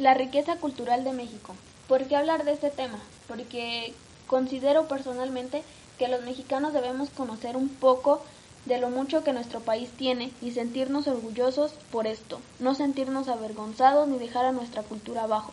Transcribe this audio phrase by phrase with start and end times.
[0.00, 1.54] La riqueza cultural de México.
[1.86, 2.98] ¿Por qué hablar de este tema?
[3.28, 3.94] Porque
[4.26, 5.62] considero personalmente
[6.00, 8.20] que los mexicanos debemos conocer un poco
[8.66, 14.08] de lo mucho que nuestro país tiene y sentirnos orgullosos por esto, no sentirnos avergonzados
[14.08, 15.52] ni dejar a nuestra cultura abajo.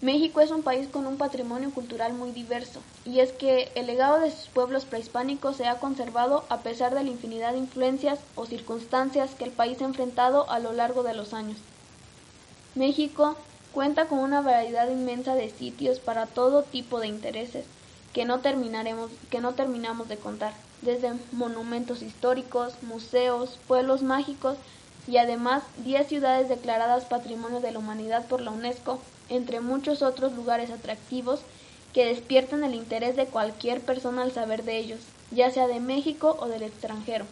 [0.00, 4.18] México es un país con un patrimonio cultural muy diverso, y es que el legado
[4.18, 8.46] de sus pueblos prehispánicos se ha conservado a pesar de la infinidad de influencias o
[8.46, 11.58] circunstancias que el país ha enfrentado a lo largo de los años.
[12.74, 13.36] México
[13.72, 17.64] Cuenta con una variedad inmensa de sitios para todo tipo de intereses
[18.12, 24.58] que no terminaremos, que no terminamos de contar, desde monumentos históricos, museos, pueblos mágicos
[25.06, 30.32] y además 10 ciudades declaradas Patrimonio de la Humanidad por la UNESCO, entre muchos otros
[30.32, 31.40] lugares atractivos
[31.92, 35.00] que despiertan el interés de cualquier persona al saber de ellos,
[35.30, 37.24] ya sea de México o del extranjero.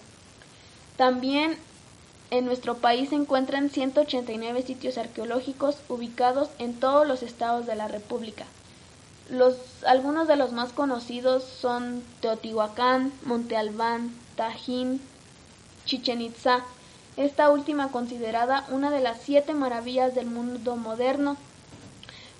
[0.96, 1.56] También
[2.30, 7.88] en nuestro país se encuentran 189 sitios arqueológicos ubicados en todos los estados de la
[7.88, 8.44] República.
[9.30, 15.00] Los, algunos de los más conocidos son Teotihuacán, Monte Albán, Tajín,
[15.84, 16.60] Chichen Itza,
[17.16, 21.36] esta última considerada una de las siete maravillas del mundo moderno.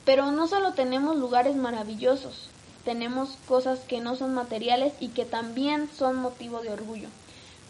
[0.05, 2.49] Pero no solo tenemos lugares maravillosos,
[2.85, 7.09] tenemos cosas que no son materiales y que también son motivo de orgullo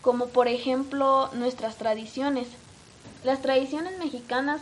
[0.03, 2.49] como por ejemplo nuestras tradiciones.
[3.25, 4.61] Las tradiciones mexicanas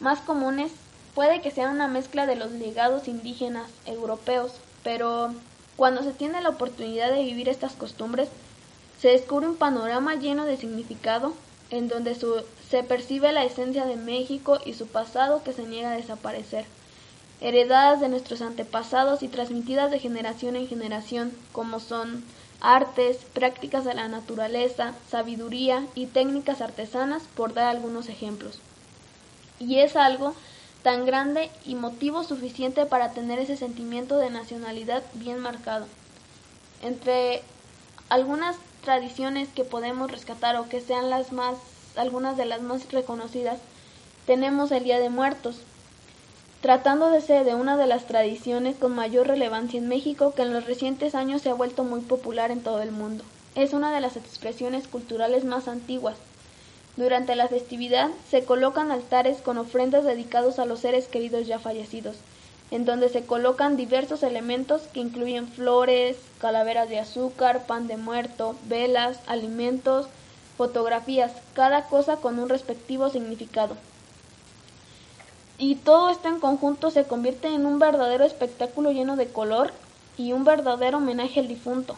[0.00, 0.72] más comunes
[1.14, 5.32] puede que sean una mezcla de los legados indígenas europeos, pero
[5.76, 8.28] cuando se tiene la oportunidad de vivir estas costumbres,
[9.00, 11.34] se descubre un panorama lleno de significado
[11.70, 15.96] en donde se percibe la esencia de México y su pasado que se niega a
[15.96, 16.66] desaparecer,
[17.40, 22.22] heredadas de nuestros antepasados y transmitidas de generación en generación, como son
[22.62, 28.60] artes, prácticas de la naturaleza, sabiduría y técnicas artesanas, por dar algunos ejemplos.
[29.58, 30.34] Y es algo
[30.82, 35.86] tan grande y motivo suficiente para tener ese sentimiento de nacionalidad bien marcado.
[36.82, 37.42] Entre
[38.08, 41.56] algunas tradiciones que podemos rescatar o que sean las más
[41.96, 43.58] algunas de las más reconocidas,
[44.26, 45.56] tenemos el Día de Muertos,
[46.62, 51.16] ser de una de las tradiciones con mayor relevancia en México que en los recientes
[51.16, 53.24] años se ha vuelto muy popular en todo el mundo.
[53.56, 56.16] Es una de las expresiones culturales más antiguas.
[56.96, 62.16] Durante la festividad se colocan altares con ofrendas dedicados a los seres queridos ya fallecidos,
[62.70, 68.54] en donde se colocan diversos elementos que incluyen flores, calaveras de azúcar, pan de muerto,
[68.68, 70.06] velas, alimentos,
[70.56, 73.76] fotografías, cada cosa con un respectivo significado
[75.62, 79.72] y todo esto en conjunto se convierte en un verdadero espectáculo lleno de color
[80.18, 81.96] y un verdadero homenaje al difunto.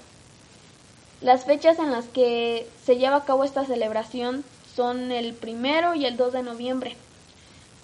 [1.23, 4.45] Las fechas en las que se lleva a cabo esta celebración
[4.77, 6.95] son el primero y el 2 de noviembre.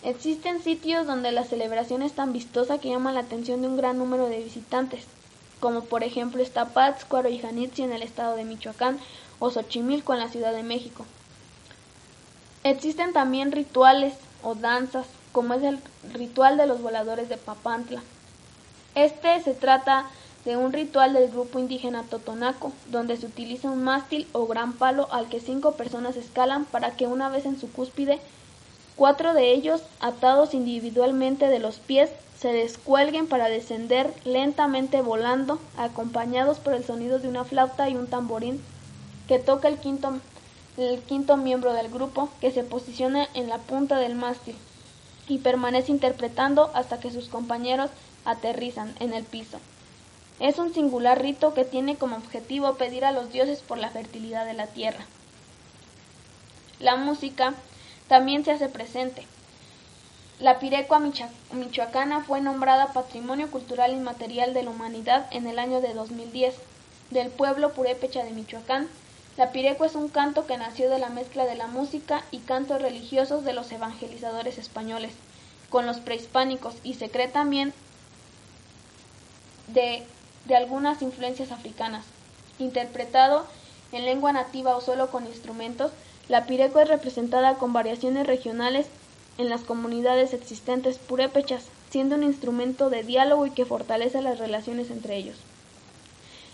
[0.03, 3.97] Existen sitios donde la celebración es tan vistosa que llama la atención de un gran
[3.97, 5.05] número de visitantes,
[5.61, 8.99] como por ejemplo está Pátzcuaro y Janitzio en el estado de Michoacán
[9.39, 11.07] o Xochimilco en la Ciudad de México.
[12.65, 14.13] Existen también rituales
[14.43, 15.79] o danzas como es el
[16.13, 18.03] ritual de los voladores de Papantla.
[18.95, 20.07] Este se trata
[20.45, 25.09] de un ritual del grupo indígena Totonaco, donde se utiliza un mástil o gran palo
[25.13, 28.19] al que cinco personas escalan para que una vez en su cúspide,
[28.97, 36.59] cuatro de ellos, atados individualmente de los pies, se descuelguen para descender lentamente volando, acompañados
[36.59, 38.63] por el sonido de una flauta y un tamborín
[39.29, 40.19] que toca el quinto,
[40.79, 44.57] el quinto miembro del grupo, que se posiciona en la punta del mástil
[45.31, 47.91] y permanece interpretando hasta que sus compañeros
[48.25, 49.59] aterrizan en el piso.
[50.41, 54.45] Es un singular rito que tiene como objetivo pedir a los dioses por la fertilidad
[54.47, 55.05] de la tierra.
[56.79, 57.55] La música
[58.09, 59.27] también se hace presente.
[60.41, 61.01] La pirecua
[61.53, 66.55] michoacana fue nombrada Patrimonio Cultural Inmaterial de la Humanidad en el año de 2010.
[67.11, 68.89] Del pueblo purépecha de Michoacán,
[69.37, 72.83] la pirecua es un canto que nació de la mezcla de la música y cantos
[72.83, 75.13] religiosos de los evangelizadores españoles
[75.71, 77.73] con los prehispánicos y se cree también
[79.69, 80.05] de,
[80.47, 82.05] de algunas influencias africanas.
[82.59, 83.47] Interpretado
[83.93, 85.93] en lengua nativa o solo con instrumentos,
[86.29, 88.87] la pirecua es representada con variaciones regionales
[89.39, 94.91] en las comunidades existentes purépechas, siendo un instrumento de diálogo y que fortalece las relaciones
[94.91, 95.37] entre ellos.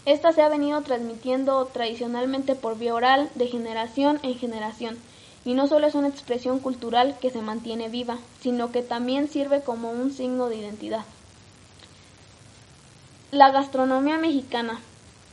[0.06, 4.96] Esta se ha venido transmitiendo tradicionalmente por vía oral de generación en generación,
[5.44, 9.62] y no solo es una expresión cultural que se mantiene viva, sino que también sirve
[9.62, 11.04] como un signo de identidad.
[13.32, 14.80] La gastronomía mexicana.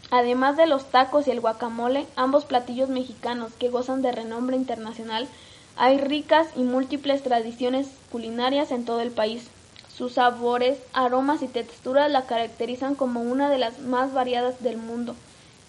[0.09, 5.27] Además de los tacos y el guacamole, ambos platillos mexicanos que gozan de renombre internacional,
[5.75, 9.49] hay ricas y múltiples tradiciones culinarias en todo el país.
[9.95, 15.15] Sus sabores, aromas y texturas la caracterizan como una de las más variadas del mundo,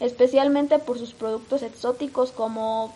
[0.01, 2.95] especialmente por sus productos exóticos como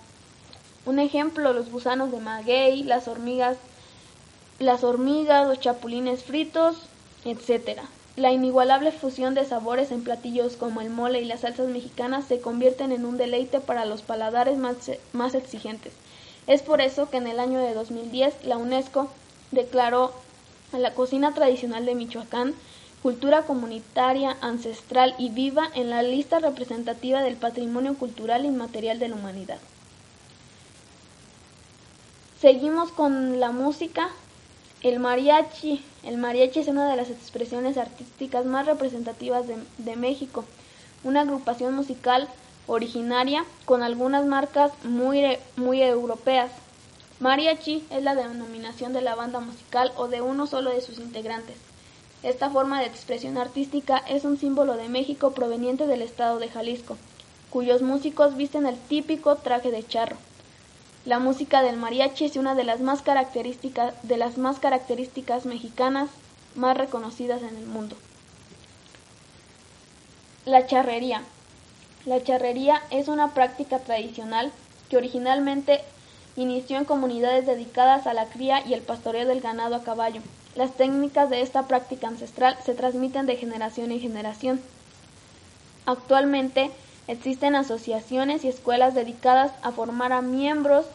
[0.87, 3.59] un ejemplo, los gusanos de maguey, las hormigas,
[4.59, 6.77] las hormigas, los chapulines fritos,
[7.27, 7.81] etc.
[8.17, 12.41] La inigualable fusión de sabores en platillos como el mole y las salsas mexicanas se
[12.41, 14.77] convierten en un deleite para los paladares más,
[15.13, 15.93] más exigentes.
[16.47, 19.09] Es por eso que en el año de 2010 la UNESCO
[19.51, 20.15] declaró
[20.73, 22.55] a la cocina tradicional de Michoacán
[23.03, 29.15] cultura comunitaria, ancestral y viva en la lista representativa del patrimonio cultural inmaterial de la
[29.15, 29.59] humanidad.
[32.41, 34.09] Seguimos con la música.
[34.81, 35.83] El mariachi.
[36.05, 40.45] El mariachi es una de las expresiones artísticas más representativas de, México.
[41.03, 42.29] Una agrupación musical
[42.69, 46.51] originaria con algunas marcas muy, muy europeas.
[47.21, 51.57] Mariachi es la denominación de la banda musical o de uno solo de sus integrantes.
[52.23, 56.97] Esta forma de expresión artística es un símbolo de México proveniente del estado de Jalisco,
[57.51, 60.17] cuyos músicos visten el típico traje de charro.
[61.05, 66.11] La música del mariachi es una de las más características, de las más características mexicanas
[66.55, 67.97] más reconocidas en el mundo.
[70.45, 71.25] La charrería.
[72.05, 74.53] La charrería es una práctica tradicional
[74.89, 75.83] que originalmente
[76.39, 80.23] inició en comunidades dedicadas a la cría y el pastoreo del ganado a caballo.
[80.55, 84.61] Las técnicas de esta práctica ancestral se transmiten de generación en generación.
[85.85, 86.71] Actualmente
[87.09, 90.87] existen asociaciones y escuelas dedicadas a formar a miembros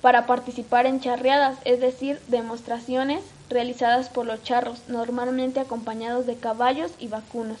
[0.00, 6.92] para participar en charreadas, es decir, demostraciones realizadas por los charros, normalmente acompañados de caballos
[6.98, 7.58] y vacunos.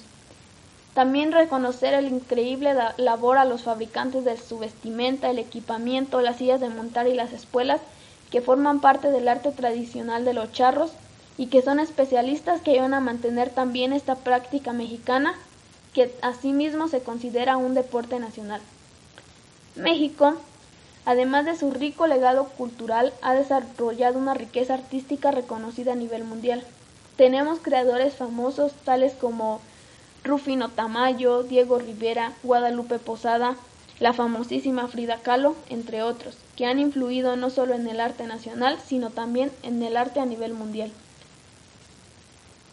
[0.96, 6.58] También reconocer el increíble labor a los fabricantes de su vestimenta, el equipamiento, las sillas
[6.58, 7.82] de montar y las espuelas,
[8.30, 10.92] que forman parte del arte tradicional de los charros
[11.36, 15.34] y que son especialistas que ayudan a mantener también esta práctica mexicana,
[15.92, 18.62] que asimismo se considera un deporte nacional.
[19.74, 20.36] México
[21.04, 26.64] Además de su rico legado cultural, ha desarrollado una riqueza artística reconocida a nivel mundial.
[27.18, 29.60] Tenemos creadores famosos tales como
[30.26, 33.56] Rufino Tamayo, Diego Rivera, Guadalupe Posada,
[33.98, 38.78] la famosísima Frida Kahlo, entre otros, que han influido no solo en el arte nacional,
[38.84, 40.90] sino también en el arte a nivel mundial.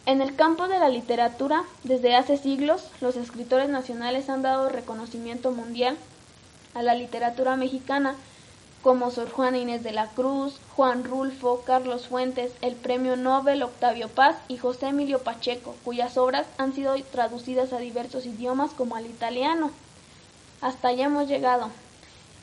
[0.06, 5.50] En el campo de la literatura, desde hace siglos, los escritores nacionales han dado reconocimiento
[5.50, 5.96] mundial
[6.74, 8.14] a la literatura mexicana,
[8.84, 14.10] como Sor Juana Inés de la Cruz, Juan Rulfo, Carlos Fuentes, el Premio Nobel Octavio
[14.10, 19.06] Paz y José Emilio Pacheco, cuyas obras han sido traducidas a diversos idiomas como al
[19.06, 19.70] italiano.
[20.60, 21.70] Hasta allá hemos llegado.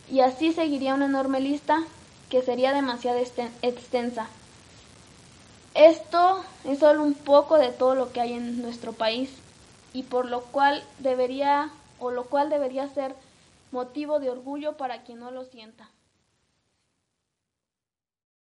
[0.10, 1.84] Y así seguiría una enorme lista
[2.32, 3.20] que sería demasiado
[3.62, 4.28] extensa.
[5.76, 9.30] Esto es solo un poco de todo lo que hay en nuestro país
[9.94, 11.70] y por lo cual debería
[12.00, 13.14] o lo cual debería ser
[13.72, 15.88] motivo de orgullo para quien no lo sienta.